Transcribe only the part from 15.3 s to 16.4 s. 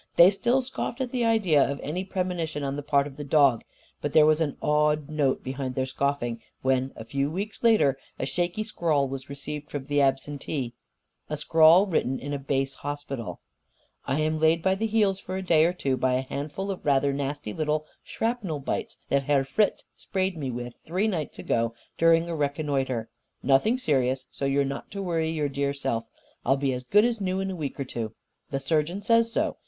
a day or two by a